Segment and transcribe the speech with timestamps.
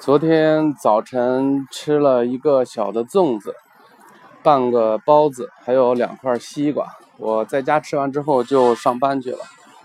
[0.00, 3.52] 昨天早晨吃了一个小的粽子，
[4.44, 6.86] 半个包子，还有两块西瓜。
[7.16, 9.38] 我在家吃完之后就上班去了，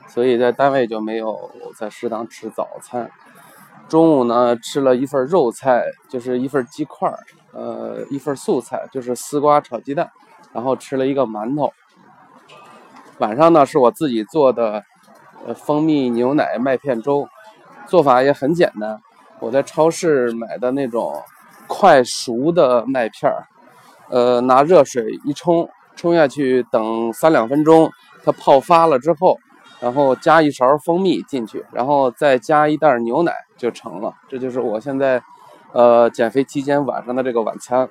[0.08, 3.10] 所以在单位就没有在食堂吃早餐。
[3.90, 7.12] 中午呢，吃了一份肉菜，就是一份鸡块
[7.52, 10.12] 呃，一份素菜，就是丝瓜炒鸡蛋，
[10.54, 11.74] 然后吃了一个馒头。
[13.18, 14.84] 晚上呢，是我自己做的，
[15.48, 17.28] 呃，蜂蜜牛奶麦片粥，
[17.88, 19.02] 做法也很简单。
[19.44, 21.14] 我在超市买的那种
[21.68, 23.46] 快熟的麦片儿，
[24.10, 27.92] 呃，拿热水一冲，冲下去，等三两分钟，
[28.24, 29.38] 它泡发了之后，
[29.82, 34.14] 然后加一勺蜂蜜进去，然后再加一袋牛奶就成了。
[34.30, 35.22] 这就是我现在，
[35.74, 37.90] 呃，减肥期间晚上的这个晚餐。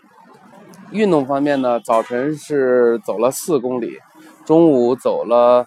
[0.91, 3.98] 运动方面呢，早晨是走了四公里。
[4.47, 5.66] 中午走了，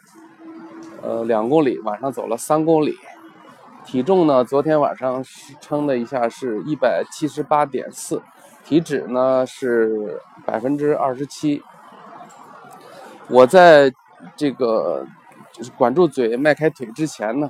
[1.04, 2.98] 呃，两公里，晚上走了三公里。
[3.86, 5.24] 体重呢，昨天晚上
[5.62, 8.22] 称了一下，是一百七十八点四，
[8.66, 11.62] 体脂呢是百分之二十七。
[13.30, 13.94] 我在
[14.36, 15.06] 这个
[15.52, 17.50] 就是管住嘴、迈开腿之前呢，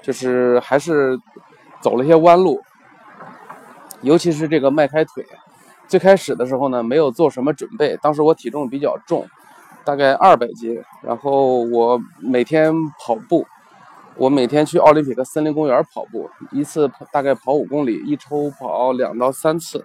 [0.00, 1.18] 就是还是
[1.80, 2.62] 走了一些弯路，
[4.00, 5.26] 尤其是这个迈开腿。
[5.86, 9.26] 最开始的时候呢，没有做什么准备，当时我体重比较重。
[9.84, 13.46] 大概二百斤，然后我每天跑步，
[14.16, 19.84] 我每天去奥林匹克森林公园跑步，一次大概跑五公里，一周跑两到三次。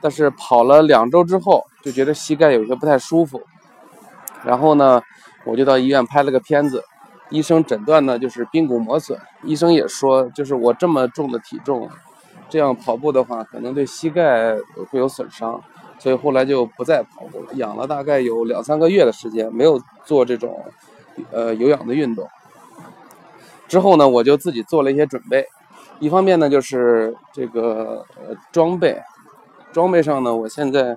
[0.00, 3.40] 但是跑了两周之后，就觉得膝盖有些不太舒服，
[4.44, 5.00] 然后呢，
[5.46, 6.84] 我就到医院拍了个片子，
[7.30, 11.88] 医生诊断呢就是髌骨磨损，医生也说，就是我这么重的体重，
[12.50, 14.54] 这样跑步的话，可能对膝盖
[14.90, 15.60] 会有损伤。
[15.98, 20.62] 所以后来就不再跑步了，养了大概有两三个月的时间，没有做这种，
[21.30, 22.28] 呃有氧的运动。
[23.74, 25.44] 之后呢，我就自己做了一些准备，
[25.98, 29.02] 一方面呢就是这个呃装备，
[29.72, 30.96] 装备上呢，我现在，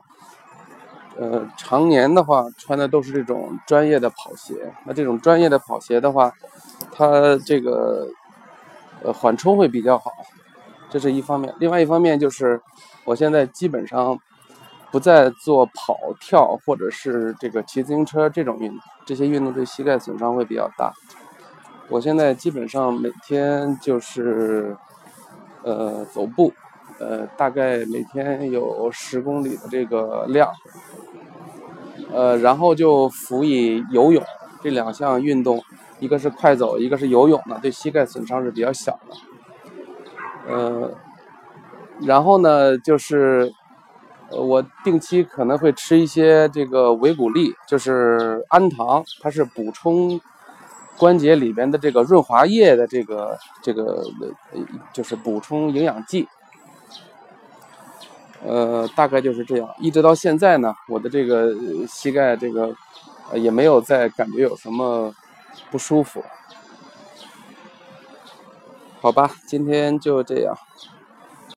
[1.17, 4.53] 呃常年的话穿的都是这种专业的跑鞋。
[4.85, 6.31] 那这种专业的跑鞋的话，
[6.91, 8.07] 它这个
[9.01, 10.11] 呃缓冲会比较好，
[10.91, 11.51] 这是一方面。
[11.59, 12.61] 另外一方面就是
[13.05, 14.19] 我现在基本上。
[14.89, 20.93] 不再做跑跳或者是这个骑自行车这种运动，这些运动对膝盖损伤会比较大。
[21.89, 24.75] 我现在基本上每天就是
[25.63, 26.53] 呃走步，
[26.99, 30.51] 呃大概每天有十公里的这个量，
[32.13, 34.23] 呃然后就辅以游泳
[34.61, 35.63] 这两项运动，
[35.99, 40.53] 一个是快走，一个是游泳呢，对膝盖损伤是比较小的。
[40.53, 40.91] 呃，
[42.01, 43.51] 然后呢就是。
[44.29, 50.19] 呃，我定期可能会吃一些这个维骨力，就是氨糖，它是补充
[50.97, 54.03] 关节里边的这个润滑液的这个这个
[54.51, 54.59] 呃，
[54.93, 56.27] 就是补充营养剂。
[58.45, 61.53] 呃，大概就是这样，一直到现在呢，我的这个
[61.87, 62.73] 膝盖这个
[63.33, 65.13] 也没有再感觉有什么
[65.71, 66.23] 不舒服。
[69.01, 70.57] 好吧，今天就这样。